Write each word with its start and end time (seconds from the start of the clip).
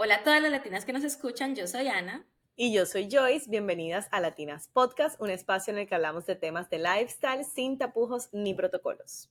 Hola 0.00 0.14
a 0.14 0.22
todas 0.22 0.40
las 0.40 0.52
latinas 0.52 0.84
que 0.84 0.92
nos 0.92 1.02
escuchan, 1.02 1.56
yo 1.56 1.66
soy 1.66 1.88
Ana. 1.88 2.24
Y 2.54 2.72
yo 2.72 2.86
soy 2.86 3.08
Joyce, 3.10 3.50
bienvenidas 3.50 4.06
a 4.12 4.20
Latinas 4.20 4.68
Podcast, 4.72 5.20
un 5.20 5.28
espacio 5.28 5.72
en 5.72 5.80
el 5.80 5.88
que 5.88 5.96
hablamos 5.96 6.24
de 6.24 6.36
temas 6.36 6.70
de 6.70 6.78
lifestyle 6.78 7.44
sin 7.44 7.78
tapujos 7.78 8.28
ni 8.30 8.54
protocolos. 8.54 9.28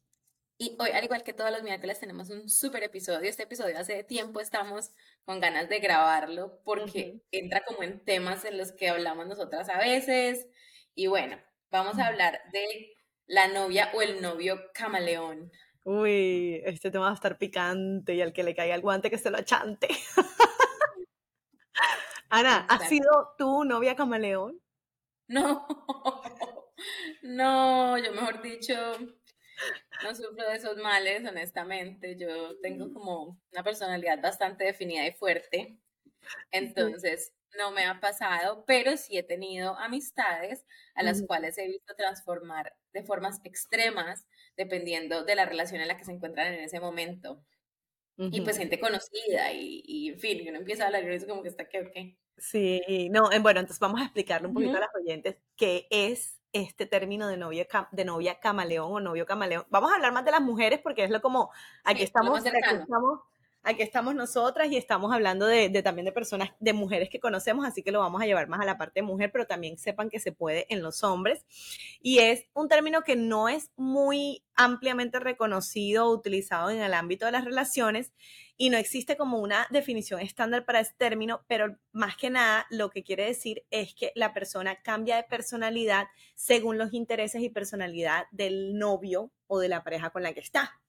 Y 0.58 0.76
hoy, 0.78 0.90
al 0.90 1.06
igual 1.06 1.24
que 1.24 1.32
todos 1.32 1.52
los 1.52 1.64
miércoles, 1.64 2.02
tenemos 2.02 2.30
un 2.32 2.50
súper 2.50 2.84
episodio. 2.84 3.30
Este 3.30 3.44
episodio 3.44 3.80
hace 3.80 4.04
tiempo 4.04 4.42
estamos 4.42 4.92
con 5.24 5.40
ganas 5.40 5.70
de 5.70 5.80
grabarlo 5.80 6.60
porque 6.66 7.22
entra 7.32 7.64
como 7.66 7.84
en 7.84 8.04
temas 8.04 8.44
en 8.44 8.58
los 8.58 8.74
que 8.74 8.90
hablamos 8.90 9.26
nosotras 9.26 9.70
a 9.70 9.78
veces. 9.78 10.48
Y 10.94 11.08
bueno, 11.08 11.38
vamos 11.72 11.98
a 11.98 12.08
hablar 12.08 12.42
de 12.52 12.94
la 13.26 13.48
novia 13.48 13.90
o 13.94 14.02
el 14.02 14.22
novio 14.22 14.60
camaleón. 14.74 15.50
Uy, 15.86 16.62
este 16.66 16.92
tema 16.92 17.06
va 17.06 17.12
a 17.12 17.14
estar 17.14 17.38
picante 17.38 18.16
y 18.16 18.22
al 18.22 18.34
que 18.34 18.44
le 18.44 18.54
caiga 18.54 18.76
el 18.76 18.82
guante 18.82 19.10
que 19.10 19.18
se 19.18 19.32
lo 19.32 19.38
achante. 19.38 19.88
Ana, 22.30 22.66
¿has 22.70 22.90
sido 22.90 23.36
tu 23.38 23.64
novia 23.64 23.96
camaleón? 23.96 24.62
No, 25.28 25.68
no, 27.22 27.98
yo 27.98 28.12
mejor 28.14 28.42
dicho, 28.42 28.74
no 30.04 30.16
sufro 30.16 30.50
de 30.50 30.56
esos 30.56 30.78
males, 30.78 31.26
honestamente. 31.28 32.16
Yo 32.18 32.60
tengo 32.60 32.94
como 32.94 33.40
una 33.52 33.64
personalidad 33.64 34.22
bastante 34.22 34.66
definida 34.66 35.06
y 35.08 35.12
fuerte. 35.14 35.80
Entonces, 36.52 37.34
no 37.58 37.72
me 37.72 37.86
ha 37.86 38.00
pasado, 38.00 38.64
pero 38.66 38.98
sí 38.98 39.18
he 39.18 39.24
tenido 39.24 39.76
amistades 39.78 40.66
a 40.96 41.04
las 41.04 41.24
cuales 41.24 41.58
he 41.58 41.68
visto 41.68 41.96
transformar 41.96 42.76
de 42.94 43.04
formas 43.04 43.40
extremas 43.44 44.28
dependiendo 44.56 45.24
de 45.24 45.36
la 45.36 45.46
relación 45.46 45.82
en 45.82 45.88
la 45.88 45.98
que 45.98 46.06
se 46.06 46.12
encuentran 46.12 46.54
en 46.54 46.62
ese 46.62 46.80
momento. 46.80 47.44
Y 48.18 48.42
pues 48.42 48.58
gente 48.58 48.80
conocida 48.80 49.52
y, 49.54 50.10
en 50.10 50.20
fin, 50.20 50.46
uno 50.48 50.58
empieza 50.58 50.84
a 50.84 50.86
hablar 50.88 51.04
y 51.04 51.14
eso 51.14 51.28
como 51.28 51.44
que 51.44 51.50
está 51.50 51.70
que, 51.70 51.82
ok. 51.82 52.18
Sí, 52.38 53.10
no, 53.12 53.30
bueno, 53.42 53.60
entonces 53.60 53.80
vamos 53.80 54.02
a 54.02 54.06
explicarle 54.06 54.48
un 54.48 54.54
poquito 54.54 54.78
a 54.78 54.82
las 54.82 54.96
oyentes 54.96 55.38
qué 55.56 55.88
es 55.90 56.40
este 56.54 56.86
término 56.86 57.28
de 57.28 57.38
novia, 57.38 57.68
de 57.92 58.06
novia 58.06 58.40
camaleón 58.40 58.92
o 58.92 59.00
novio 59.00 59.26
camaleón. 59.26 59.66
Vamos 59.70 59.92
a 59.92 59.96
hablar 59.96 60.14
más 60.14 60.26
de 60.26 60.32
las 60.32 60.42
mujeres 60.42 60.80
porque 60.82 61.04
es 61.04 61.10
lo 61.10 61.22
como, 61.22 61.52
aquí 61.84 62.04
estamos, 62.04 62.40
aquí 62.40 62.56
estamos, 62.56 63.22
aquí 63.68 63.82
estamos 63.82 64.16
nosotras 64.16 64.72
y 64.72 64.78
estamos 64.78 65.14
hablando 65.14 65.46
de, 65.46 65.70
también 65.82 66.06
de 66.06 66.14
personas, 66.14 66.52
de 66.60 66.72
mujeres 66.72 67.10
que 67.10 67.20
conocemos, 67.20 67.66
así 67.66 67.84
que 67.84 67.92
lo 67.92 68.00
vamos 68.00 68.22
a 68.22 68.26
llevar 68.26 68.48
más 68.48 68.62
a 68.62 68.66
la 68.66 68.78
parte 68.78 69.02
de 69.02 69.06
mujer, 69.06 69.30
pero 69.32 69.46
también 69.46 69.78
sepan 69.78 70.10
que 70.10 70.20
se 70.20 70.32
puede 70.32 70.66
en 70.70 70.82
los 70.82 71.04
hombres. 71.04 71.46
Y 72.02 72.20
es 72.20 72.46
un 72.54 72.70
término 72.70 73.04
que 73.04 73.18
no 73.18 73.50
es 73.50 73.72
muy 73.76 74.44
ampliamente 74.56 75.20
reconocido 75.20 76.06
o 76.06 76.14
utilizado 76.14 76.70
en 76.70 76.80
el 76.80 76.94
ámbito 76.94 77.26
de 77.26 77.34
las 77.34 77.44
relaciones 77.44 78.14
y 78.56 78.70
no 78.70 78.78
existe 78.78 79.18
como 79.18 79.40
una 79.40 79.68
definición 79.70 80.22
estándar 80.22 80.66
para 80.66 80.80
ese 80.80 80.94
término, 80.98 81.44
pero 81.48 81.78
más 81.92 82.16
que 82.16 82.30
nada 82.30 82.66
lo 82.70 82.90
que 82.90 83.04
quiere 83.04 83.26
decir 83.26 83.66
es 83.70 83.94
que 83.94 84.14
la 84.16 84.34
persona 84.34 84.82
cambia 84.82 85.18
de 85.18 85.24
personalidad 85.24 86.08
según 86.36 86.78
los 86.78 86.94
intereses 86.94 87.42
y 87.42 87.50
personalidad 87.50 88.28
del 88.32 88.78
novio 88.78 89.32
o 89.46 89.60
de 89.60 89.68
la 89.68 89.84
pareja 89.84 90.10
con 90.10 90.24
la 90.24 90.34
que 90.34 90.40
está. 90.40 90.80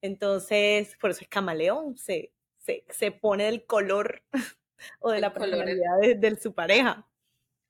Entonces, 0.00 0.96
por 1.00 1.10
eso 1.10 1.20
es 1.22 1.28
camaleón, 1.28 1.96
se, 1.96 2.32
se, 2.58 3.12
pone 3.12 3.44
del 3.44 3.64
color 3.66 4.22
o 5.00 5.10
de 5.10 5.20
la 5.20 5.32
personalidad 5.32 5.98
de, 6.16 6.36
su 6.36 6.54
pareja. 6.54 7.08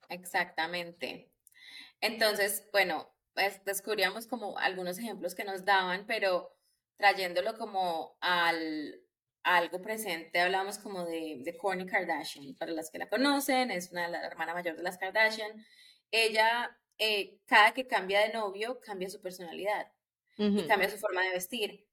Exactamente. 0.09 1.31
Entonces, 2.01 2.67
bueno, 2.71 3.09
pues 3.33 3.63
descubríamos 3.65 4.27
como 4.27 4.57
algunos 4.57 4.99
ejemplos 4.99 5.35
que 5.35 5.43
nos 5.43 5.65
daban, 5.65 6.05
pero 6.07 6.55
trayéndolo 6.97 7.57
como 7.57 8.17
al, 8.21 9.01
algo 9.43 9.81
presente, 9.81 10.39
hablamos 10.39 10.77
como 10.77 11.05
de, 11.05 11.41
de 11.43 11.57
Kourtney 11.57 11.87
Kardashian. 11.87 12.55
Para 12.55 12.71
las 12.71 12.91
que 12.91 12.99
la 12.99 13.09
conocen, 13.09 13.71
es 13.71 13.91
una 13.91 14.07
la 14.07 14.25
hermana 14.25 14.53
mayor 14.53 14.75
de 14.75 14.83
las 14.83 14.97
Kardashian. 14.97 15.65
Ella, 16.11 16.77
eh, 16.97 17.39
cada 17.45 17.73
que 17.73 17.87
cambia 17.87 18.21
de 18.21 18.33
novio, 18.33 18.79
cambia 18.81 19.09
su 19.09 19.21
personalidad 19.21 19.91
y 20.37 20.65
cambia 20.67 20.89
su 20.89 20.97
forma 20.97 21.21
de 21.23 21.31
vestir 21.31 21.88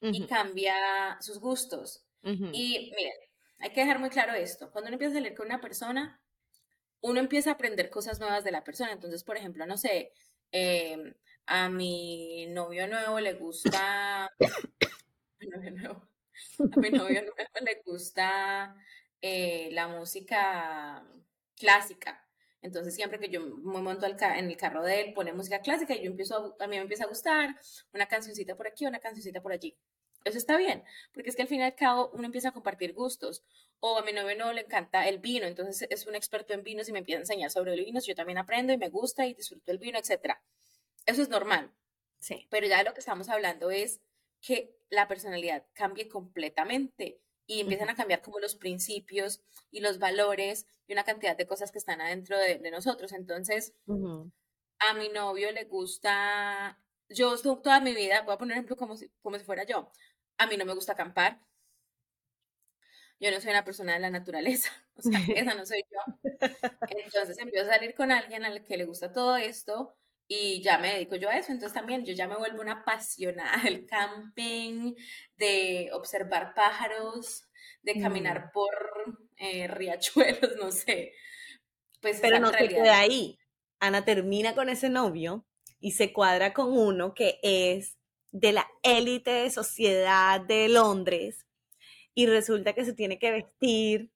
y 0.00 0.26
cambia 0.26 0.74
sus 1.20 1.38
gustos. 1.38 2.04
Y 2.22 2.92
miren, 2.94 3.14
hay 3.58 3.70
que 3.72 3.80
dejar 3.80 3.98
muy 3.98 4.10
claro 4.10 4.34
esto. 4.34 4.70
Cuando 4.70 4.88
uno 4.88 4.94
empieza 4.94 5.12
a 5.12 5.20
salir 5.20 5.34
con 5.34 5.46
una 5.46 5.60
persona, 5.60 6.20
uno 7.00 7.20
empieza 7.20 7.50
a 7.50 7.54
aprender 7.54 7.90
cosas 7.90 8.20
nuevas 8.20 8.44
de 8.44 8.52
la 8.52 8.64
persona. 8.64 8.92
Entonces, 8.92 9.24
por 9.24 9.36
ejemplo, 9.36 9.66
no 9.66 9.76
sé, 9.76 10.12
em, 10.52 11.14
a 11.46 11.68
mi 11.68 12.46
novio 12.48 12.86
nuevo 12.88 13.20
le 13.20 13.34
gusta... 13.34 14.24
a 16.58 16.80
mi 16.80 16.90
novio 16.90 17.22
nuevo 17.22 17.60
le 17.62 17.82
gusta 17.84 18.74
eh, 19.20 19.70
la 19.72 19.88
música 19.88 21.04
clásica. 21.56 22.26
Entonces, 22.62 22.94
siempre 22.94 23.18
que 23.18 23.30
yo 23.30 23.40
me 23.40 23.80
monto 23.80 24.06
en 24.06 24.50
el 24.50 24.56
carro 24.56 24.82
de 24.82 25.00
él, 25.00 25.14
pone 25.14 25.32
música 25.32 25.60
clásica 25.60 25.94
y 25.94 26.02
yo 26.02 26.10
empiezo, 26.10 26.56
a, 26.58 26.66
mí 26.66 26.76
me 26.76 26.82
empieza 26.82 27.04
a 27.04 27.08
gustar 27.08 27.56
una 27.94 28.06
cancioncita 28.06 28.54
por 28.56 28.66
aquí, 28.66 28.86
una 28.86 28.98
cancioncita 28.98 29.40
por 29.40 29.52
allí. 29.52 29.76
Eso 30.24 30.36
está 30.36 30.58
bien, 30.58 30.84
porque 31.14 31.30
es 31.30 31.36
que 31.36 31.42
al 31.42 31.48
fin 31.48 31.60
y 31.60 31.62
al 31.62 31.74
cabo 31.74 32.10
uno 32.12 32.26
empieza 32.26 32.50
a 32.50 32.52
compartir 32.52 32.92
gustos. 32.92 33.42
O 33.80 33.96
a 33.96 34.02
mi 34.02 34.12
novio 34.12 34.36
no 34.36 34.52
le 34.52 34.60
encanta 34.60 35.08
el 35.08 35.18
vino, 35.18 35.46
entonces 35.46 35.88
es 35.90 36.06
un 36.06 36.14
experto 36.14 36.52
en 36.52 36.62
vinos 36.62 36.88
y 36.90 36.92
me 36.92 36.98
empieza 36.98 37.20
a 37.20 37.22
enseñar 37.22 37.50
sobre 37.50 37.72
el 37.72 37.82
vino, 37.82 37.98
yo 38.00 38.14
también 38.14 38.36
aprendo 38.36 38.74
y 38.74 38.76
me 38.76 38.90
gusta 38.90 39.26
y 39.26 39.32
disfruto 39.32 39.72
el 39.72 39.78
vino, 39.78 39.98
etc. 39.98 40.34
Eso 41.06 41.22
es 41.22 41.30
normal. 41.30 41.72
Sí. 42.18 42.46
Pero 42.50 42.66
ya 42.66 42.82
lo 42.82 42.92
que 42.92 43.00
estamos 43.00 43.30
hablando 43.30 43.70
es 43.70 44.02
que 44.42 44.76
la 44.90 45.08
personalidad 45.08 45.64
cambie 45.72 46.08
completamente 46.08 47.20
y 47.50 47.62
empiezan 47.62 47.90
a 47.90 47.96
cambiar 47.96 48.22
como 48.22 48.38
los 48.38 48.54
principios 48.54 49.40
y 49.72 49.80
los 49.80 49.98
valores 49.98 50.68
y 50.86 50.92
una 50.92 51.02
cantidad 51.02 51.36
de 51.36 51.48
cosas 51.48 51.72
que 51.72 51.78
están 51.78 52.00
adentro 52.00 52.38
de, 52.38 52.70
nosotros. 52.70 53.12
Entonces, 53.12 53.74
a 54.78 54.94
mi 54.94 55.08
novio 55.08 55.50
le 55.50 55.64
gusta, 55.64 56.78
yo 57.08 57.36
toda 57.36 57.80
mi 57.80 57.92
vida, 57.92 58.22
voy 58.22 58.34
a 58.34 58.38
poner 58.38 58.52
ejemplo 58.52 58.76
como 58.76 58.96
si, 58.96 59.08
como 59.20 59.36
si 59.36 59.44
fuera 59.44 59.64
yo, 59.64 59.90
a 60.38 60.46
mí 60.46 60.56
no 60.56 60.64
me 60.64 60.74
gusta 60.74 60.92
acampar. 60.92 61.40
Yo 63.18 63.32
no 63.32 63.40
soy 63.40 63.50
una 63.50 63.64
persona 63.64 63.94
de 63.94 63.98
la 63.98 64.10
naturaleza, 64.10 64.70
o 64.94 65.02
sea, 65.02 65.18
esa 65.34 65.54
no 65.54 65.66
soy 65.66 65.82
yo. 65.90 66.14
Entonces 66.88 67.36
empiezo 67.36 67.68
a 67.68 67.74
salir 67.74 67.96
con 67.96 68.12
alguien 68.12 68.44
al 68.44 68.62
que 68.62 68.76
le 68.76 68.84
gusta 68.84 69.12
todo 69.12 69.36
esto 69.36 69.96
y 70.32 70.62
ya 70.62 70.78
me 70.78 70.92
dedico 70.94 71.16
yo 71.16 71.28
a 71.28 71.36
eso. 71.36 71.50
Entonces 71.50 71.74
también 71.74 72.04
yo 72.04 72.14
ya 72.14 72.28
me 72.28 72.36
vuelvo 72.36 72.62
una 72.62 72.82
apasionada 72.82 73.62
del 73.64 73.84
camping, 73.84 74.94
de 75.36 75.90
observar 75.92 76.54
pájaros, 76.54 77.48
de 77.82 78.00
caminar 78.00 78.46
mm. 78.46 78.50
por 78.52 78.70
eh, 79.36 79.66
riachuelos, 79.66 80.52
no 80.60 80.70
sé. 80.70 81.12
Pues 82.00 82.20
Pero 82.20 82.38
no 82.38 82.52
se 82.52 82.68
queda 82.68 83.00
ahí. 83.00 83.38
Ana 83.80 84.04
termina 84.04 84.54
con 84.54 84.68
ese 84.68 84.88
novio 84.88 85.44
y 85.80 85.92
se 85.92 86.12
cuadra 86.12 86.52
con 86.52 86.78
uno 86.78 87.12
que 87.12 87.40
es 87.42 87.96
de 88.30 88.52
la 88.52 88.68
élite 88.84 89.30
de 89.32 89.50
sociedad 89.50 90.40
de 90.40 90.68
Londres 90.68 91.44
y 92.14 92.26
resulta 92.26 92.72
que 92.72 92.84
se 92.84 92.92
tiene 92.92 93.18
que 93.18 93.32
vestir 93.32 94.12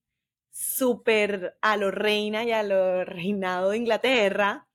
súper 0.52 1.56
a 1.60 1.76
lo 1.76 1.90
reina 1.90 2.44
y 2.44 2.52
a 2.52 2.62
lo 2.62 3.04
reinado 3.04 3.70
de 3.70 3.78
Inglaterra. 3.78 4.68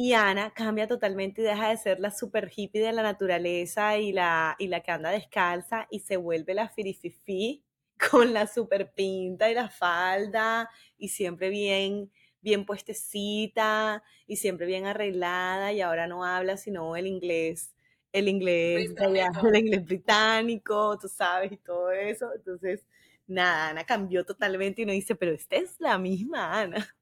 Y 0.00 0.12
Ana 0.12 0.52
cambia 0.54 0.86
totalmente 0.86 1.42
y 1.42 1.44
deja 1.44 1.70
de 1.70 1.76
ser 1.76 1.98
la 1.98 2.12
super 2.12 2.48
hippie 2.54 2.80
de 2.80 2.92
la 2.92 3.02
naturaleza 3.02 3.98
y 3.98 4.12
la, 4.12 4.54
y 4.56 4.68
la 4.68 4.80
que 4.80 4.92
anda 4.92 5.10
descalza 5.10 5.88
y 5.90 5.98
se 5.98 6.16
vuelve 6.16 6.54
la 6.54 6.68
firififi 6.68 7.64
con 8.10 8.32
la 8.32 8.46
super 8.46 8.92
pinta 8.92 9.50
y 9.50 9.54
la 9.54 9.68
falda 9.68 10.70
y 10.96 11.08
siempre 11.08 11.48
bien 11.48 12.12
bien 12.40 12.64
puestecita 12.64 14.04
y 14.28 14.36
siempre 14.36 14.66
bien 14.66 14.86
arreglada 14.86 15.72
y 15.72 15.80
ahora 15.80 16.06
no 16.06 16.24
habla 16.24 16.56
sino 16.56 16.94
el 16.94 17.08
inglés, 17.08 17.74
el 18.12 18.28
inglés, 18.28 18.92
el 19.52 19.56
inglés 19.56 19.84
británico, 19.84 20.96
tú 20.96 21.08
sabes, 21.08 21.50
y 21.50 21.56
todo 21.56 21.90
eso. 21.90 22.32
Entonces, 22.32 22.86
nada, 23.26 23.70
Ana 23.70 23.84
cambió 23.84 24.24
totalmente 24.24 24.82
y 24.82 24.84
uno 24.84 24.92
dice, 24.92 25.16
pero 25.16 25.32
esta 25.32 25.56
es 25.56 25.74
la 25.80 25.98
misma 25.98 26.60
Ana. 26.60 26.94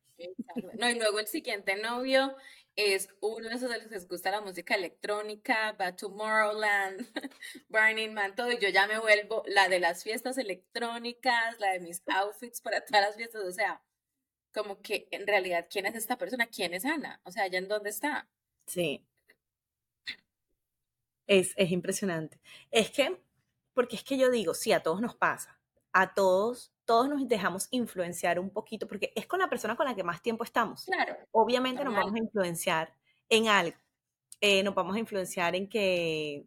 No, 0.78 0.88
y 0.88 0.94
luego 0.94 1.18
el 1.18 1.26
siguiente 1.26 1.76
novio 1.76 2.34
es 2.76 3.08
uno 3.20 3.48
de 3.48 3.54
esos 3.54 3.70
de 3.70 3.78
los 3.78 3.88
que 3.88 3.94
les 3.94 4.06
gusta 4.06 4.30
la 4.30 4.42
música 4.42 4.74
electrónica, 4.74 5.72
va 5.72 5.96
Tomorrowland, 5.96 7.06
Burning 7.68 8.12
Man, 8.12 8.34
todo, 8.34 8.52
y 8.52 8.58
yo 8.58 8.68
ya 8.68 8.86
me 8.86 8.98
vuelvo 8.98 9.42
la 9.46 9.68
de 9.68 9.80
las 9.80 10.04
fiestas 10.04 10.36
electrónicas, 10.36 11.58
la 11.58 11.72
de 11.72 11.80
mis 11.80 12.02
outfits 12.06 12.60
para 12.60 12.84
todas 12.84 13.02
las 13.02 13.16
fiestas, 13.16 13.42
o 13.42 13.52
sea, 13.52 13.82
como 14.52 14.80
que 14.82 15.08
en 15.10 15.26
realidad, 15.26 15.66
¿quién 15.70 15.86
es 15.86 15.94
esta 15.94 16.18
persona? 16.18 16.46
¿Quién 16.46 16.74
es 16.74 16.84
Ana? 16.84 17.20
O 17.24 17.30
sea, 17.30 17.46
¿ella 17.46 17.58
en 17.58 17.68
dónde 17.68 17.90
está? 17.90 18.28
Sí. 18.66 19.06
Es, 21.26 21.54
es 21.56 21.70
impresionante. 21.70 22.40
Es 22.70 22.90
que, 22.90 23.20
porque 23.74 23.96
es 23.96 24.04
que 24.04 24.18
yo 24.18 24.30
digo, 24.30 24.54
sí, 24.54 24.72
a 24.72 24.82
todos 24.82 25.00
nos 25.00 25.16
pasa, 25.16 25.58
a 25.92 26.14
todos, 26.14 26.72
todos 26.86 27.08
nos 27.08 27.28
dejamos 27.28 27.68
influenciar 27.70 28.38
un 28.38 28.50
poquito, 28.50 28.86
porque 28.86 29.12
es 29.14 29.26
con 29.26 29.40
la 29.40 29.50
persona 29.50 29.76
con 29.76 29.86
la 29.86 29.94
que 29.94 30.04
más 30.04 30.22
tiempo 30.22 30.44
estamos. 30.44 30.84
Claro. 30.86 31.16
Obviamente 31.32 31.84
nos 31.84 31.94
vamos 31.94 32.14
a 32.14 32.18
influenciar 32.18 32.94
en 33.28 33.48
algo. 33.48 33.76
Eh, 34.40 34.62
nos 34.62 34.74
vamos 34.74 34.96
a 34.96 34.98
influenciar 34.98 35.54
en 35.54 35.68
que, 35.68 36.46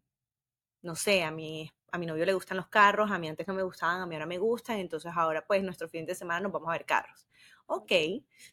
no 0.81 0.95
sé, 0.95 1.24
a 1.24 1.31
mi, 1.31 1.71
a 1.91 1.97
mi 1.97 2.06
novio 2.06 2.25
le 2.25 2.33
gustan 2.33 2.57
los 2.57 2.68
carros, 2.68 3.12
a 3.12 3.19
mí 3.19 3.27
antes 3.27 3.47
no 3.47 3.53
me 3.53 3.63
gustaban, 3.63 4.01
a 4.01 4.06
mí 4.06 4.15
ahora 4.15 4.25
me 4.25 4.38
gustan, 4.38 4.80
entonces 4.80 5.12
ahora 5.15 5.45
pues 5.45 5.62
nuestro 5.63 5.89
fin 5.89 6.06
de 6.06 6.15
semana 6.15 6.39
nos 6.39 6.51
vamos 6.51 6.69
a 6.69 6.74
ver 6.74 6.86
carros. 6.86 7.27
Ok, 7.65 7.91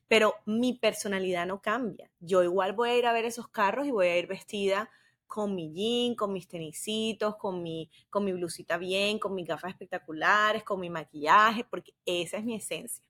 pero 0.08 0.34
mi 0.44 0.74
personalidad 0.74 1.46
no 1.46 1.62
cambia. 1.62 2.10
Yo 2.20 2.42
igual 2.42 2.72
voy 2.72 2.90
a 2.90 2.98
ir 2.98 3.06
a 3.06 3.12
ver 3.12 3.24
esos 3.24 3.48
carros 3.48 3.86
y 3.86 3.90
voy 3.90 4.08
a 4.08 4.18
ir 4.18 4.26
vestida 4.26 4.90
con 5.26 5.54
mi 5.54 5.72
jean, 5.72 6.14
con 6.14 6.32
mis 6.32 6.48
tenisitos, 6.48 7.36
con 7.36 7.62
mi, 7.62 7.90
con 8.10 8.24
mi 8.24 8.32
blusita 8.32 8.78
bien, 8.78 9.18
con 9.18 9.34
mis 9.34 9.46
gafas 9.46 9.70
espectaculares, 9.70 10.62
con 10.64 10.80
mi 10.80 10.90
maquillaje, 10.90 11.64
porque 11.64 11.94
esa 12.04 12.38
es 12.38 12.44
mi 12.44 12.56
esencia, 12.56 13.04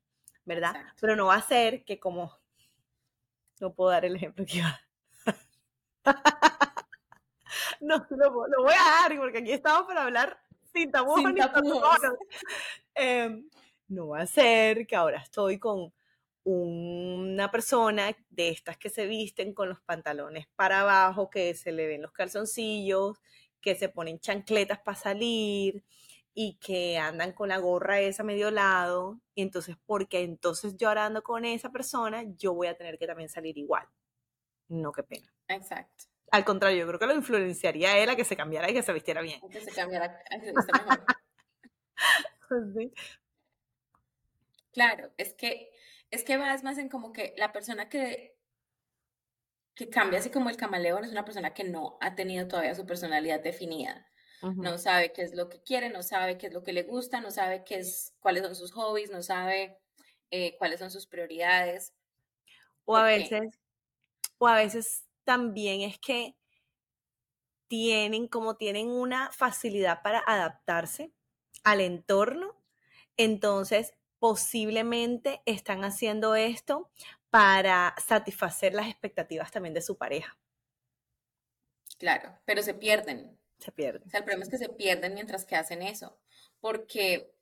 ¿verdad? 0.45 0.75
Pero 1.01 1.17
no 1.17 1.27
va 1.27 1.37
a 1.37 1.43
ser 1.43 1.85
que 1.85 1.99
como, 2.01 2.33
no 3.61 3.73
puedo 3.73 3.91
dar 3.91 4.05
el 4.05 4.17
ejemplo 4.17 4.45
que 4.45 4.59
iba. 4.59 4.81
no, 7.81 8.07
lo, 8.11 8.33
voy 8.33 8.75
a 8.75 9.03
dar 9.03 9.17
porque 9.17 9.39
aquí 9.39 9.53
estamos 9.53 9.87
para 9.87 10.05
hablar 10.05 10.39
sin 10.73 10.91
tabú 10.91 11.17
sin 11.17 11.37
em, 12.95 13.49
no 13.89 14.09
va 14.09 14.21
a 14.21 14.27
ser 14.27 14.87
que 14.87 14.97
ahora 14.97 15.19
estoy 15.19 15.59
con 15.59 15.93
una 16.49 17.51
persona 17.51 18.17
de 18.31 18.51
estas 18.51 18.79
que 18.79 18.89
se 18.89 19.07
visten 19.07 19.53
con 19.53 19.69
los 19.69 19.81
pantalones 19.81 20.47
para 20.55 20.83
abajo, 20.83 21.29
que 21.29 21.55
se 21.55 21.73
le 21.73 21.89
ven 21.89 22.03
los 22.03 22.13
calzoncillos, 22.13 23.21
que 23.61 23.75
se 23.75 23.89
ponen 23.89 24.21
chancletas 24.21 24.79
para 24.79 24.97
salir 24.97 25.85
y 26.35 26.57
que 26.59 26.99
andan 26.99 27.33
con 27.33 27.49
la 27.49 27.59
gorra 27.59 27.99
esa 27.99 28.23
medio 28.23 28.53
lado. 28.53 29.21
Y 29.35 29.43
entonces, 29.43 29.75
porque 29.87 30.23
entonces 30.23 30.77
yo 30.77 30.87
ahora 30.87 31.07
ando 31.07 31.25
con 31.25 31.45
esa 31.45 31.73
persona, 31.73 32.23
yo 32.39 32.55
voy 32.55 32.69
a 32.69 32.77
tener 32.77 32.97
que 32.97 33.09
también 33.09 33.29
salir 33.29 33.59
igual. 33.59 33.89
No, 34.69 34.93
qué 34.93 35.03
pena. 35.03 35.27
Exacto. 35.49 36.05
Al 36.31 36.45
contrario, 36.45 36.79
yo 36.79 36.87
creo 36.87 37.01
que 37.01 37.09
lo 37.09 37.17
influenciaría 37.17 37.91
a 37.91 37.99
él 37.99 38.09
a 38.09 38.15
que 38.15 38.25
se 38.25 38.37
cambiara 38.37 38.71
y 38.71 38.75
que 38.75 38.83
se 38.83 38.93
vistiera 38.93 39.21
bien. 39.21 39.41
Que 39.51 39.63
se 39.63 39.73
cambiara, 39.73 40.23
Claro, 44.73 45.11
es 45.17 45.33
que 45.33 45.71
es 46.17 46.25
que 46.25 46.37
vas 46.37 46.65
más 46.65 46.79
en 46.79 46.89
como 46.89 47.13
que 47.13 47.35
la 47.37 47.53
persona 47.53 47.89
que, 47.89 48.37
que 49.75 49.89
cambia 49.89 50.19
así 50.19 50.31
como 50.31 50.51
el 50.51 50.57
camaleón 50.57 51.05
es 51.05 51.13
una 51.13 51.25
persona 51.25 51.55
que 51.55 51.65
no 51.65 51.99
ha 52.01 52.15
tenido 52.15 52.49
todavía 52.49 52.75
su 52.75 52.87
personalidad 52.87 53.41
definida. 53.41 54.07
No 54.43 54.79
sabe 54.79 55.13
qué 55.13 55.23
es 55.23 55.35
lo 55.35 55.49
que 55.49 55.63
quiere, 55.63 55.89
no 55.89 56.03
sabe 56.03 56.39
qué 56.39 56.47
es 56.47 56.53
lo 56.53 56.63
que 56.63 56.73
le 56.73 56.85
gusta, 56.85 57.21
no 57.21 57.31
sabe 57.31 57.65
qué 57.65 57.79
es, 57.79 58.15
cuáles 58.21 58.45
son 58.45 58.55
sus 58.55 58.71
hobbies, 58.73 59.11
no 59.11 59.23
sabe 59.23 59.81
eh, 60.31 60.57
cuáles 60.59 60.79
son 60.79 60.91
sus 60.91 61.07
prioridades. 61.07 61.95
O 62.85 62.97
a 62.97 63.03
veces, 63.03 63.59
o 64.39 64.47
a 64.47 64.55
veces 64.55 65.05
también 65.25 65.81
es 65.81 65.99
que 65.99 66.37
tienen, 67.67 68.29
como 68.29 68.57
tienen 68.57 68.89
una 68.89 69.33
facilidad 69.33 70.03
para 70.03 70.23
adaptarse 70.25 71.12
al 71.65 71.81
entorno, 71.81 72.55
entonces 73.17 73.95
posiblemente 74.26 75.40
están 75.46 75.84
haciendo 75.84 76.34
esto 76.34 76.90
para 77.31 77.94
satisfacer 78.05 78.75
las 78.75 78.88
expectativas 78.88 79.52
también 79.52 79.73
de 79.73 79.81
su 79.81 79.96
pareja. 79.96 80.37
Claro, 81.96 82.37
pero 82.44 82.61
se 82.64 82.75
pierden. 82.75 83.38
Se 83.61 83.70
pierden. 83.70 84.02
O 84.05 84.11
sea, 84.11 84.19
el 84.19 84.25
problema 84.25 84.43
es 84.43 84.50
que 84.50 84.58
se 84.58 84.69
pierden 84.69 85.14
mientras 85.14 85.44
que 85.44 85.55
hacen 85.55 85.81
eso, 85.81 86.19
porque 86.58 87.37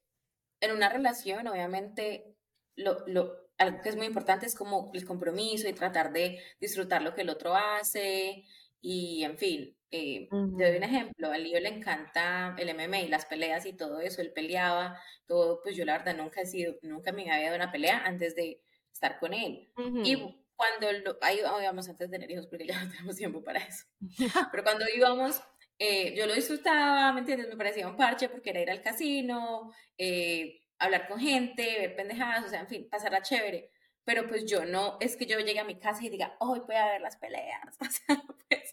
en 0.61 0.73
una 0.73 0.91
relación, 0.91 1.47
obviamente, 1.47 2.37
lo, 2.77 3.03
lo, 3.07 3.35
algo 3.57 3.81
que 3.81 3.89
es 3.89 3.97
muy 3.97 4.05
importante 4.05 4.45
es 4.45 4.55
como 4.55 4.91
el 4.93 5.07
compromiso 5.07 5.67
y 5.67 5.73
tratar 5.73 6.13
de 6.13 6.39
disfrutar 6.61 7.01
lo 7.01 7.15
que 7.15 7.23
el 7.23 7.31
otro 7.31 7.57
hace 7.57 8.45
y, 8.83 9.25
en 9.25 9.39
fin, 9.39 9.75
eh, 9.97 10.29
te 10.29 10.65
doy 10.65 10.77
un 10.77 10.83
ejemplo, 10.83 11.31
a 11.31 11.39
Lío 11.39 11.61
le 11.61 11.69
encanta 11.69 12.57
el 12.59 12.75
MMA, 12.75 13.09
las 13.09 13.27
peleas 13.27 13.65
y 13.65 13.75
todo 13.75 14.01
eso, 14.01 14.23
él 14.23 14.33
peleaba, 14.33 15.01
todo, 15.29 15.61
pues 15.63 15.77
yo 15.77 15.85
la 15.85 15.99
verdad 15.99 16.17
nunca 16.17 16.41
he 16.41 16.47
sido, 16.47 16.75
nunca 16.83 17.13
me 17.13 17.31
había 17.31 17.45
dado 17.45 17.57
una 17.57 17.71
pelea 17.71 18.03
antes 18.05 18.35
de 18.35 18.61
estar 18.93 19.21
con 19.21 19.33
él. 19.35 19.71
Y 20.03 20.17
cuando, 20.57 20.93
lo, 21.05 21.17
ahí 21.21 21.39
íbamos 21.39 21.89
antes 21.89 22.11
de 22.11 22.19
tener 22.19 22.29
hijos, 22.29 22.49
porque 22.49 22.67
ya 22.67 22.83
no 22.83 22.91
tenemos 22.91 23.15
tiempo 23.15 23.45
para 23.45 23.61
eso, 23.61 23.85
pero 24.51 24.65
cuando 24.65 24.85
íbamos, 24.93 25.41
eh, 25.79 26.13
yo 26.17 26.27
lo 26.27 26.35
disfrutaba, 26.35 27.13
¿me 27.13 27.21
entiendes? 27.21 27.49
Me 27.49 27.57
parecía 27.57 27.87
un 27.87 27.97
parche 27.97 28.29
porque 28.29 28.51
era 28.51 28.63
ir 28.63 28.71
al 28.73 28.83
casino, 28.83 29.73
eh, 29.97 30.61
hablar 30.79 31.07
con 31.07 31.21
gente, 31.21 31.63
ver 31.63 31.95
pendejadas, 31.95 32.47
o 32.47 32.49
sea, 32.49 32.61
en 32.61 32.69
fin, 32.69 32.89
pasarla 32.91 33.23
chévere. 33.23 33.71
Pero 34.05 34.27
pues 34.27 34.45
yo 34.45 34.65
no, 34.65 34.99
es 35.01 35.17
que 35.17 35.27
yo 35.27 35.39
llegue 35.39 35.61
a 35.61 35.65
mi 35.65 35.79
casa 35.79 36.05
y 36.05 36.11
diga, 36.11 36.37
hoy 36.41 36.61
voy 36.67 36.75
a 36.75 36.87
ver 36.87 37.01
las 37.01 37.17
peleas, 37.17 37.77
o 37.81 37.85
sea, 37.85 38.23
pues, 38.49 38.73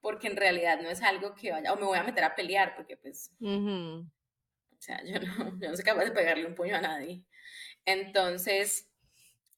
porque 0.00 0.28
en 0.28 0.36
realidad 0.36 0.80
no 0.80 0.90
es 0.90 1.02
algo 1.02 1.34
que 1.34 1.50
vaya, 1.50 1.72
o 1.72 1.76
me 1.76 1.84
voy 1.84 1.98
a 1.98 2.02
meter 2.02 2.24
a 2.24 2.34
pelear, 2.34 2.74
porque 2.74 2.96
pues, 2.96 3.32
o 3.40 4.04
sea, 4.78 5.02
yo 5.04 5.20
no, 5.20 5.58
yo 5.60 5.70
no 5.70 5.76
soy 5.76 5.84
capaz 5.84 6.04
de 6.04 6.12
pegarle 6.12 6.46
un 6.46 6.54
puño 6.54 6.76
a 6.76 6.80
nadie. 6.80 7.24
Entonces, 7.84 8.90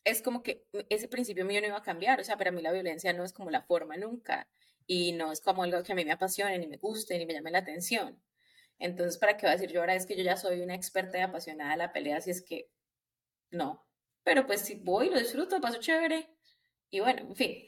es 0.05 0.23
como 0.23 0.43
que 0.43 0.67
ese 0.89 1.09
principio 1.09 1.45
mío 1.45 1.61
no 1.61 1.69
iba 1.69 1.79
a 1.79 1.83
cambiar, 1.83 2.21
o 2.21 2.25
sea, 2.25 2.37
para 2.37 2.51
mí 2.51 2.63
la 2.63 2.73
violencia 2.73 3.13
no 3.13 3.25
es 3.25 3.33
como 3.33 3.51
la 3.51 3.63
forma 3.63 3.97
nunca, 3.97 4.49
y 4.87 5.13
no 5.13 5.33
es 5.33 5.41
como 5.41 5.63
algo 5.63 5.83
que 5.83 5.93
a 5.93 5.95
mí 5.95 6.05
me 6.05 6.13
apasione, 6.13 6.59
ni 6.59 6.67
me 6.67 6.77
guste, 6.77 7.19
ni 7.19 7.27
me 7.27 7.35
llame 7.35 7.51
la 7.51 7.59
atención. 7.59 8.21
Entonces, 8.79 9.19
¿para 9.19 9.37
qué 9.37 9.47
voy 9.47 9.51
a 9.51 9.57
decir 9.57 9.71
yo 9.71 9.81
ahora 9.81 9.95
es 9.95 10.07
que 10.07 10.17
yo 10.17 10.25
ya 10.25 10.37
soy 10.37 10.61
una 10.61 10.75
experta 10.75 11.19
y 11.19 11.21
apasionada 11.21 11.71
de 11.71 11.77
la 11.77 11.93
pelea? 11.93 12.21
Si 12.21 12.31
es 12.31 12.43
que 12.43 12.69
no. 13.51 13.87
Pero 14.25 14.47
pues 14.47 14.63
si 14.63 14.75
voy, 14.75 15.09
lo 15.09 15.19
disfruto, 15.19 15.61
paso 15.61 15.79
chévere. 15.79 16.29
Y 16.91 17.01
bueno, 17.01 17.23
en 17.23 17.37
fin. 17.37 17.65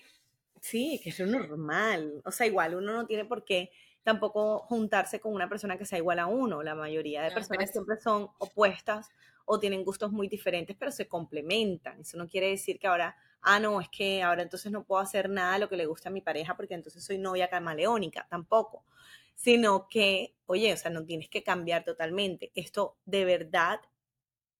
Sí, 0.64 0.98
que 1.04 1.10
es 1.10 1.18
lo 1.18 1.26
normal. 1.26 2.22
O 2.24 2.30
sea, 2.30 2.46
igual 2.46 2.74
uno 2.74 2.94
no 2.94 3.06
tiene 3.06 3.26
por 3.26 3.44
qué 3.44 3.70
tampoco 4.02 4.60
juntarse 4.60 5.20
con 5.20 5.34
una 5.34 5.46
persona 5.46 5.76
que 5.76 5.84
sea 5.84 5.98
igual 5.98 6.18
a 6.18 6.26
uno. 6.26 6.62
La 6.62 6.74
mayoría 6.74 7.22
de 7.22 7.32
personas 7.32 7.70
siempre 7.70 7.98
son 7.98 8.30
opuestas 8.38 9.10
o 9.44 9.60
tienen 9.60 9.84
gustos 9.84 10.10
muy 10.10 10.26
diferentes, 10.26 10.74
pero 10.74 10.90
se 10.90 11.06
complementan. 11.06 12.00
Eso 12.00 12.16
no 12.16 12.26
quiere 12.26 12.48
decir 12.48 12.78
que 12.78 12.86
ahora, 12.86 13.14
ah, 13.42 13.60
no, 13.60 13.78
es 13.78 13.90
que 13.90 14.22
ahora 14.22 14.40
entonces 14.42 14.72
no 14.72 14.84
puedo 14.84 15.02
hacer 15.02 15.28
nada 15.28 15.52
de 15.52 15.58
lo 15.58 15.68
que 15.68 15.76
le 15.76 15.84
gusta 15.84 16.08
a 16.08 16.12
mi 16.12 16.22
pareja 16.22 16.56
porque 16.56 16.72
entonces 16.72 17.04
soy 17.04 17.18
novia 17.18 17.50
camaleónica. 17.50 18.26
Tampoco. 18.30 18.86
Sino 19.34 19.86
que, 19.90 20.34
oye, 20.46 20.72
o 20.72 20.76
sea, 20.78 20.90
no 20.90 21.04
tienes 21.04 21.28
que 21.28 21.42
cambiar 21.42 21.84
totalmente. 21.84 22.52
Esto 22.54 22.96
de 23.04 23.26
verdad 23.26 23.80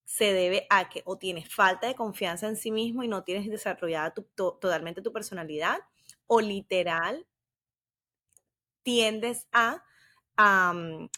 se 0.05 0.33
debe 0.35 0.67
a 0.71 0.89
que 0.91 1.03
o 1.07 1.17
tienes 1.17 1.53
falta 1.53 1.87
de 1.87 1.95
confianza 1.95 2.47
en 2.47 2.57
sí 2.57 2.71
mismo 2.71 3.03
y 3.03 3.09
no 3.09 3.25
tienes 3.25 3.49
desarrollada 3.49 4.13
totalmente 4.35 5.03
tu 5.03 5.13
personalidad, 5.13 5.79
o 6.27 6.41
literal 6.41 7.27
tiendes 8.83 9.47
a 9.53 9.85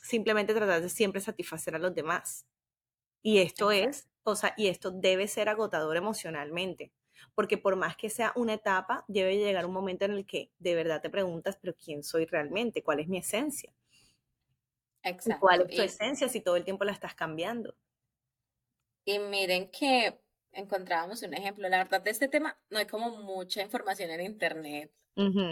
simplemente 0.03 0.55
tratar 0.55 0.83
de 0.83 0.89
siempre 0.89 1.21
satisfacer 1.21 1.75
a 1.75 1.79
los 1.79 1.95
demás. 1.95 2.47
Y 3.23 3.39
esto 3.39 3.71
es, 3.71 4.09
o 4.25 4.37
sea, 4.37 4.55
y 4.57 4.69
esto 4.69 4.91
debe 4.91 5.27
ser 5.27 5.49
agotador 5.49 5.97
emocionalmente, 5.97 6.93
porque 7.35 7.59
por 7.59 7.77
más 7.77 7.97
que 7.97 8.11
sea 8.11 8.33
una 8.37 8.55
etapa, 8.55 9.05
debe 9.09 9.37
llegar 9.37 9.67
un 9.67 9.73
momento 9.73 10.05
en 10.05 10.13
el 10.13 10.27
que 10.27 10.53
de 10.59 10.75
verdad 10.75 11.01
te 11.01 11.11
preguntas, 11.11 11.59
pero 11.61 11.75
¿quién 11.75 12.05
soy 12.05 12.27
realmente? 12.27 12.83
¿Cuál 12.83 13.01
es 13.01 13.09
mi 13.09 13.19
esencia? 13.19 13.73
Exacto. 15.03 15.41
¿Cuál 15.41 15.63
es 15.63 15.77
tu 15.77 15.83
esencia 15.83 16.29
si 16.29 16.41
todo 16.41 16.57
el 16.57 16.65
tiempo 16.65 16.85
la 16.85 16.93
estás 16.93 17.15
cambiando? 17.15 17.75
Y 19.05 19.19
miren 19.19 19.71
que 19.71 20.21
encontrábamos 20.57 21.23
un 21.23 21.35
ejemplo. 21.35 21.69
La 21.69 21.79
verdad 21.79 22.03
de 22.03 22.11
este 22.11 22.29
tema 22.29 22.59
no 22.71 22.79
hay 22.79 22.87
como 22.87 23.11
mucha 23.23 23.63
información 23.63 24.11
en 24.11 24.21
internet, 24.23 24.93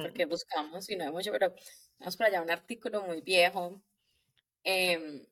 porque 0.01 0.27
buscamos 0.27 0.89
y 0.91 0.97
no 0.97 1.05
hay 1.05 1.13
mucho, 1.13 1.33
pero 1.33 1.55
vamos 1.99 2.17
por 2.17 2.27
allá 2.27 2.43
un 2.43 2.51
artículo 2.51 3.03
muy 3.05 3.21
viejo 3.23 3.83
em, 4.65 5.27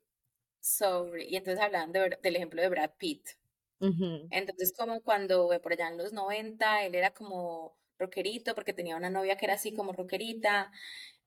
sobre, 0.61 1.25
y 1.25 1.35
entonces 1.37 1.63
hablaban 1.63 1.91
del 1.93 2.35
ejemplo 2.35 2.61
de 2.61 2.69
Brad 2.69 2.91
Pitt. 2.97 3.29
Entonces 4.29 4.73
como 4.77 5.01
cuando 5.01 5.49
por 5.61 5.73
allá 5.73 5.89
en 5.89 5.97
los 5.97 6.13
90, 6.13 6.83
él 6.85 6.95
era 6.95 7.13
como 7.13 7.77
rockerito, 7.99 8.55
porque 8.55 8.73
tenía 8.73 8.97
una 8.97 9.09
novia 9.09 9.37
que 9.37 9.45
era 9.45 9.55
así 9.55 9.73
como 9.73 9.93
rockerita, 9.93 10.71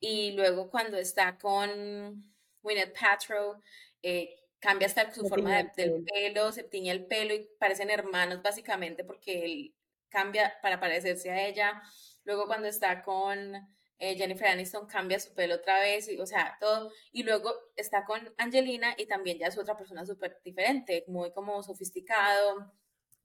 y 0.01 0.33
luego 0.33 0.71
cuando 0.71 0.99
está 0.99 1.39
con 1.39 2.35
Gwyneth 2.63 2.99
Paltrow, 2.99 3.63
eh, 4.03 4.46
cambia 4.59 4.87
hasta 4.87 5.13
su 5.13 5.29
forma 5.29 5.63
del 5.63 6.05
pelo, 6.05 6.53
se 6.53 6.63
tiñe 6.63 6.91
el 6.91 7.07
pelo 7.07 7.35
y 7.35 7.49
parecen 7.59 7.91
hermanos 7.91 8.43
básicamente 8.43 9.05
porque 9.05 9.45
él 9.45 9.75
cambia 10.09 10.55
para 10.63 10.81
parecerse 10.81 11.31
a 11.31 11.47
ella. 11.47 11.83
Luego 12.25 12.47
cuando 12.47 12.67
está 12.69 13.03
con 13.03 13.55
eh, 13.99 14.15
Jennifer 14.17 14.49
Aniston 14.49 14.87
cambia 14.87 15.19
su 15.19 15.33
pelo 15.35 15.55
otra 15.55 15.81
vez, 15.81 16.09
y, 16.09 16.19
o 16.19 16.27
sea, 16.27 16.57
todo. 16.61 16.93
Y 17.13 17.23
luego 17.23 17.53
está 17.77 18.05
con 18.05 18.21
Angelina 18.37 18.95
y 18.99 19.07
también 19.07 19.39
ya 19.39 19.47
es 19.47 19.59
otra 19.59 19.77
persona 19.77 20.05
súper 20.05 20.39
diferente, 20.45 21.05
muy 21.09 21.33
como 21.33 21.63
sofisticado, 21.63 22.73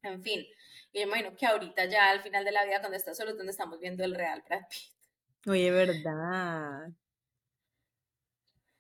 en 0.04 0.24
fin. 0.24 0.46
Y 0.94 1.00
yo 1.00 1.08
imagino 1.08 1.36
que 1.36 1.46
ahorita 1.46 1.86
ya 1.86 2.10
al 2.10 2.22
final 2.22 2.46
de 2.46 2.52
la 2.52 2.66
vida, 2.66 2.80
cuando 2.80 2.98
está 2.98 3.14
solo, 3.14 3.32
es 3.32 3.38
donde 3.38 3.52
estamos 3.52 3.80
viendo 3.80 4.04
el 4.04 4.16
real 4.16 4.44
Brad 4.48 4.64
Pitt. 4.70 4.94
Oye, 5.48 5.72
verdad. 5.72 6.90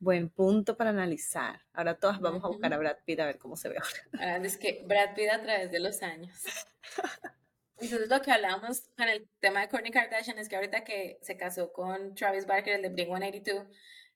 Buen 0.01 0.29
punto 0.29 0.75
para 0.75 0.89
analizar. 0.89 1.61
Ahora 1.73 1.95
todas 1.95 2.19
vamos 2.19 2.43
a 2.43 2.47
buscar 2.47 2.73
a 2.73 2.77
Brad 2.79 2.97
Pitt 3.05 3.19
a 3.19 3.25
ver 3.25 3.37
cómo 3.37 3.55
se 3.55 3.69
ve 3.69 3.77
ahora. 3.77 4.37
es 4.37 4.57
que 4.57 4.83
Brad 4.87 5.13
Pitt 5.13 5.29
a 5.29 5.43
través 5.43 5.71
de 5.71 5.79
los 5.79 6.01
años. 6.01 6.35
Entonces 7.77 8.09
lo 8.09 8.19
que 8.19 8.31
hablamos 8.31 8.81
con 8.97 9.07
el 9.07 9.29
tema 9.39 9.61
de 9.61 9.69
Kourtney 9.69 9.91
Kardashian 9.91 10.39
es 10.39 10.49
que 10.49 10.55
ahorita 10.55 10.83
que 10.83 11.19
se 11.21 11.37
casó 11.37 11.71
con 11.71 12.15
Travis 12.15 12.47
Barker, 12.47 12.73
el 12.73 12.81
de 12.81 12.89
Blink 12.89 13.09
182, 13.09 13.67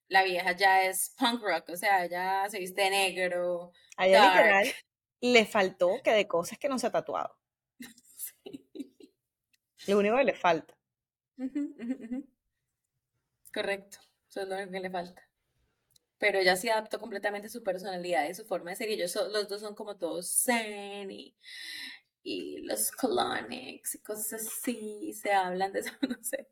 la 0.08 0.24
vieja 0.24 0.54
ya 0.54 0.84
es 0.84 1.16
punk 1.20 1.44
rock, 1.44 1.70
o 1.70 1.78
sea, 1.78 2.08
ya 2.08 2.48
se 2.50 2.58
viste 2.58 2.90
negro. 2.90 3.72
A 3.98 4.08
ella 4.08 4.28
literal 4.28 4.68
le 5.22 5.46
faltó 5.46 6.02
que 6.04 6.12
de 6.12 6.28
cosas 6.28 6.58
que 6.58 6.68
no 6.68 6.80
se 6.80 6.88
ha 6.88 6.92
tatuado. 6.92 7.38
Lo 9.88 10.00
único 10.00 10.18
que 10.18 10.24
le 10.24 10.34
falta. 10.34 10.76
Correcto, 13.54 14.00
eso 14.30 14.42
es 14.42 14.48
lo 14.48 14.72
que 14.72 14.80
le 14.80 14.90
falta. 14.90 15.25
Pero 16.18 16.40
ella 16.40 16.56
sí 16.56 16.70
adaptó 16.70 17.00
completamente 17.00 17.50
su 17.50 17.64
personalidad 17.64 18.28
y 18.30 18.34
su 18.34 18.46
forma 18.46 18.72
de 18.72 18.78
ser. 18.78 18.90
Y 18.90 18.94
ellos 18.94 19.16
los 19.32 19.48
dos 19.48 19.62
son 19.62 19.76
como 19.76 19.98
todos 19.98 20.44
zen 20.44 21.12
y, 21.12 21.36
los 22.64 22.92
colonics 22.92 23.96
y 23.96 24.00
cosas 24.02 24.34
así. 24.34 25.14
Se 25.14 25.32
hablan 25.32 25.74
de 25.74 25.80
eso, 25.80 25.92
no 26.10 26.24
sé. 26.24 26.48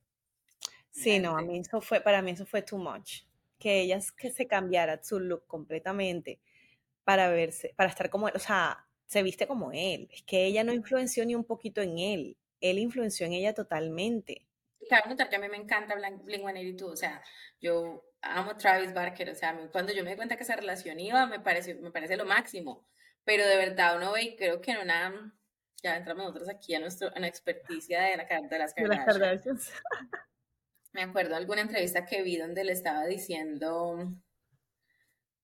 Sí, 0.91 1.20
no, 1.20 1.38
a 1.38 1.41
mí 1.41 1.58
eso 1.58 1.82
fue, 1.82 2.01
para 2.01 2.22
mí 2.22 2.32
eso 2.32 2.46
fue 2.46 2.62
too 2.62 2.77
much. 2.77 3.24
Que 3.58 3.82
ella 3.82 4.00
que 4.17 4.32
se 4.32 4.46
cambiara 4.46 5.01
su 5.03 5.20
look 5.20 5.48
completamente 5.48 6.39
para 7.03 7.29
verse, 7.29 7.74
para 7.75 7.89
estar 7.89 8.10
como 8.10 8.27
él, 8.27 8.34
o 8.36 8.39
sea, 8.39 8.86
se 9.05 9.24
viste 9.24 9.48
como 9.48 9.72
él. 9.72 10.08
Es 10.12 10.24
que 10.24 10.46
ella 10.46 10.63
no 10.63 10.74
influenció 10.74 11.25
ni 11.25 11.36
un 11.36 11.43
poquito 11.43 11.82
en 11.82 12.00
él. 12.00 12.38
Él 12.62 12.79
influenció 12.79 13.25
en 13.25 13.34
ella 13.34 13.53
totalmente. 13.53 14.46
Cabe 14.89 15.10
notar 15.10 15.29
que 15.29 15.36
a 15.36 15.39
mí 15.39 15.48
me 15.50 15.58
encanta 15.58 15.96
Blink-182, 15.96 16.84
o 16.84 16.96
sea, 16.96 17.24
yo 17.62 18.03
amo 18.24 18.56
Travis 18.58 18.94
Barker, 18.94 19.30
o 19.30 19.36
sea, 19.36 19.58
cuando 19.72 19.94
yo 19.94 20.03
me 20.03 20.12
di 20.12 20.15
cuenta 20.15 20.38
que 20.38 20.44
esa 20.44 20.56
relación 20.56 21.00
iba, 21.00 21.25
me 21.27 21.39
parece, 21.39 21.75
me 21.75 21.92
parece 21.92 22.18
lo 22.18 22.25
máximo, 22.25 22.86
pero 23.24 23.46
de 23.46 23.58
verdad 23.58 23.98
uno 23.98 24.13
ve, 24.13 24.36
creo 24.38 24.62
que 24.62 24.72
en 24.72 24.77
una, 24.77 25.34
ya 25.84 25.98
entramos 25.98 26.25
nosotros 26.25 26.50
aquí 26.50 26.74
a, 26.74 26.80
nuestro, 26.80 27.12
a 27.13 27.20
la 27.20 27.27
experticia 27.27 28.01
de, 28.01 28.18
la, 28.18 28.25
de 28.25 28.60
las 28.60 28.74
Kardashians. 28.74 29.72
me 30.94 31.03
acuerdo 31.03 31.32
de 31.32 31.38
alguna 31.38 31.62
entrevista 31.62 32.06
que 32.06 32.24
vi 32.24 32.38
donde 32.38 32.63
le 32.63 32.72
estaba 32.72 33.06
diciendo, 33.06 34.15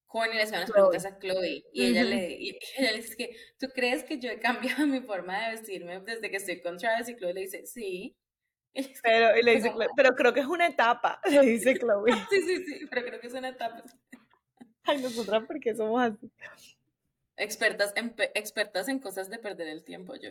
Corny 0.10 0.36
le 0.36 0.44
hacía 0.44 0.58
unas 0.58 0.72
preguntas 0.72 1.06
a 1.06 1.20
Chloe 1.20 1.66
y, 1.72 1.86
ella 1.86 2.04
le, 2.04 2.32
y 2.32 2.58
ella 2.78 2.92
le 2.92 2.98
dice 2.98 3.16
que, 3.16 3.36
¿tú 3.60 3.68
crees 3.74 4.04
que 4.04 4.18
yo 4.20 4.30
he 4.32 4.40
cambiado 4.40 4.88
mi 4.88 5.02
forma 5.02 5.40
de 5.40 5.52
vestirme 5.52 6.00
desde 6.00 6.32
que 6.32 6.38
estoy 6.38 6.62
con 6.62 6.78
Travis? 6.78 7.10
Y 7.10 7.16
Chloe 7.16 7.34
le 7.34 7.42
dice, 7.42 7.66
sí. 7.66 8.18
Pero, 9.04 9.38
y 9.38 9.44
le 9.44 9.56
dice, 9.56 9.74
pero 9.96 10.16
creo 10.16 10.34
que 10.34 10.42
es 10.42 10.46
una 10.46 10.68
etapa, 10.68 11.20
le 11.30 11.42
dice 11.42 11.78
Chloe. 11.78 12.12
sí, 12.30 12.42
sí, 12.42 12.64
sí, 12.64 12.86
pero 12.90 13.06
creo 13.06 13.20
que 13.20 13.28
es 13.28 13.34
una 13.34 13.50
etapa. 13.50 13.84
Ay, 14.84 15.02
nosotras, 15.02 15.44
¿por 15.46 15.60
qué 15.60 15.76
somos 15.76 16.02
así? 16.02 16.32
Expertas 17.36 17.94
en, 17.96 18.14
expertas 18.36 18.88
en 18.88 19.00
cosas 19.00 19.30
de 19.30 19.40
perder 19.40 19.68
el 19.68 19.84
tiempo, 19.84 20.16
yo 20.16 20.30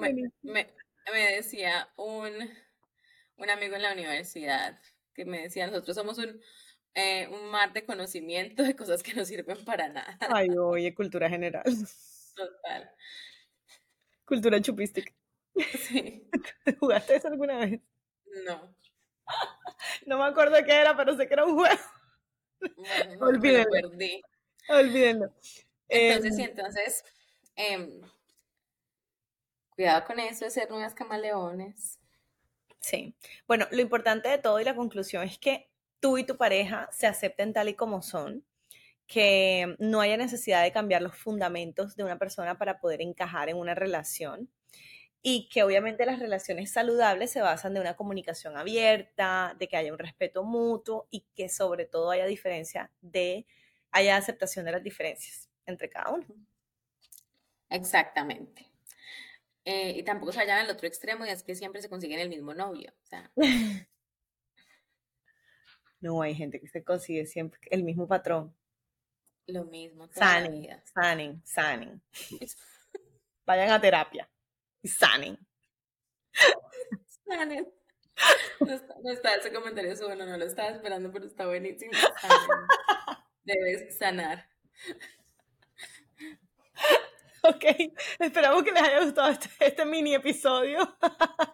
me, 0.00 0.12
me, 0.42 0.74
me, 1.12 1.32
decía 1.36 1.88
un, 1.96 2.32
un 3.36 3.50
amigo 3.50 3.76
en 3.76 3.82
la 3.82 3.92
universidad 3.92 4.80
que 5.14 5.24
me 5.24 5.42
decía, 5.42 5.66
nosotros 5.66 5.94
somos 5.96 6.18
un, 6.18 6.40
eh, 6.94 7.28
un 7.28 7.50
mar 7.50 7.72
de 7.72 7.84
conocimiento 7.84 8.62
de 8.62 8.76
cosas 8.76 9.02
que 9.02 9.14
no 9.14 9.24
sirven 9.24 9.64
para 9.64 9.88
nada. 9.88 10.18
Ay, 10.20 10.48
oye, 10.58 10.94
cultura 10.94 11.28
general. 11.28 11.64
Total. 12.34 12.90
Cultura 14.24 14.60
chupística. 14.60 15.12
Sí. 15.56 16.28
¿Jugaste 16.80 17.16
eso 17.16 17.28
alguna 17.28 17.58
vez? 17.58 17.80
No. 18.46 18.74
No 20.06 20.18
me 20.18 20.24
acuerdo 20.24 20.56
qué 20.64 20.72
era, 20.72 20.96
pero 20.96 21.16
sé 21.16 21.26
que 21.26 21.34
era 21.34 21.44
un 21.44 21.54
juego. 21.54 21.80
Bueno, 22.76 23.26
Olvídenlo. 23.26 23.70
perdí. 23.70 24.22
Olvídenlo. 24.68 25.34
Entonces, 25.88 26.36
sí, 26.36 26.42
em, 26.42 26.50
entonces, 26.50 27.04
em, 27.56 28.00
cuidado 29.70 30.04
con 30.06 30.18
eso 30.18 30.44
de 30.44 30.50
ser 30.50 30.70
nuevas 30.70 30.94
camaleones. 30.94 31.98
Sí. 32.80 33.14
Bueno, 33.46 33.66
lo 33.70 33.80
importante 33.80 34.28
de 34.28 34.38
todo 34.38 34.60
y 34.60 34.64
la 34.64 34.74
conclusión 34.74 35.22
es 35.24 35.38
que 35.38 35.70
tú 36.00 36.18
y 36.18 36.24
tu 36.24 36.36
pareja 36.36 36.88
se 36.92 37.06
acepten 37.06 37.52
tal 37.52 37.68
y 37.68 37.74
como 37.74 38.02
son, 38.02 38.44
que 39.06 39.76
no 39.78 40.00
haya 40.00 40.16
necesidad 40.16 40.62
de 40.62 40.72
cambiar 40.72 41.02
los 41.02 41.16
fundamentos 41.16 41.96
de 41.96 42.04
una 42.04 42.18
persona 42.18 42.58
para 42.58 42.78
poder 42.80 43.02
encajar 43.02 43.48
en 43.48 43.56
una 43.56 43.74
relación 43.74 44.50
y 45.26 45.48
que 45.48 45.62
obviamente 45.62 46.04
las 46.04 46.18
relaciones 46.18 46.70
saludables 46.70 47.30
se 47.30 47.40
basan 47.40 47.72
de 47.72 47.80
una 47.80 47.96
comunicación 47.96 48.58
abierta, 48.58 49.56
de 49.58 49.68
que 49.68 49.78
haya 49.78 49.90
un 49.90 49.98
respeto 49.98 50.44
mutuo 50.44 51.08
y 51.10 51.22
que 51.34 51.48
sobre 51.48 51.86
todo 51.86 52.10
haya 52.10 52.26
diferencia 52.26 52.90
de, 53.00 53.46
haya 53.90 54.18
aceptación 54.18 54.66
de 54.66 54.72
las 54.72 54.82
diferencias 54.82 55.48
entre 55.64 55.88
cada 55.88 56.10
uno. 56.10 56.26
Exactamente. 57.70 58.70
Eh, 59.64 59.94
y 59.96 60.02
tampoco 60.02 60.30
se 60.30 60.40
vayan 60.40 60.58
al 60.58 60.70
otro 60.70 60.86
extremo 60.86 61.24
y 61.24 61.30
es 61.30 61.42
que 61.42 61.54
siempre 61.54 61.80
se 61.80 61.88
consiguen 61.88 62.20
el 62.20 62.28
mismo 62.28 62.52
novio. 62.52 62.92
no, 66.00 66.20
hay 66.20 66.34
gente 66.34 66.60
que 66.60 66.68
se 66.68 66.84
consigue 66.84 67.24
siempre 67.24 67.58
el 67.70 67.82
mismo 67.82 68.06
patrón. 68.06 68.54
Lo 69.46 69.64
mismo. 69.64 70.06
Sanning, 70.12 70.68
sanning, 70.84 71.42
sanning. 71.46 72.02
Vayan 73.46 73.70
a 73.70 73.80
terapia 73.80 74.28
sanen. 74.84 75.38
Sanen. 77.26 77.72
No 78.60 79.10
está, 79.12 79.34
ese 79.34 79.52
comentario 79.52 79.94
bueno, 80.06 80.24
no 80.26 80.36
lo 80.36 80.44
estaba 80.44 80.68
esperando, 80.68 81.10
pero 81.12 81.26
está 81.26 81.46
buenísimo. 81.46 81.92
Debes 83.44 83.98
sanar. 83.98 84.48
Ok, 87.42 87.64
esperamos 88.20 88.62
que 88.62 88.72
les 88.72 88.82
haya 88.82 89.04
gustado 89.04 89.30
este, 89.30 89.48
este 89.60 89.84
mini 89.84 90.14
episodio. 90.14 90.96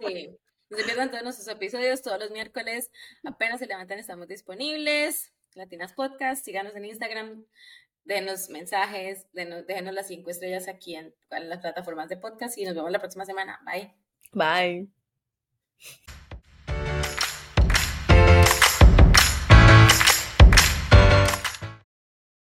Sí, 0.01 0.39
no 0.69 0.77
se 0.79 0.85
pierdan 0.85 1.11
todos 1.11 1.25
nuestros 1.25 1.49
episodios 1.49 2.03
todos 2.03 2.21
los 2.21 2.31
miércoles. 2.31 2.93
Apenas 3.25 3.59
se 3.59 3.67
levantan, 3.67 3.99
estamos 3.99 4.29
disponibles. 4.29 5.33
Latinas 5.55 5.93
Podcast, 5.93 6.45
síganos 6.45 6.77
en 6.77 6.85
Instagram, 6.85 7.45
denos 8.05 8.49
mensajes, 8.51 9.27
denos, 9.33 9.67
déjenos 9.67 9.95
las 9.95 10.09
cinco 10.09 10.31
estrellas 10.31 10.69
aquí 10.69 10.97
en, 10.97 11.15
en 11.31 11.49
las 11.49 11.61
plataformas 11.61 12.09
de 12.09 12.17
podcast 12.17 12.59
y 12.59 12.65
nos 12.65 12.75
vemos 12.75 12.91
la 12.91 12.99
próxima 12.99 13.25
semana. 13.25 13.61
Bye. 13.65 13.95
Bye. 14.33 14.89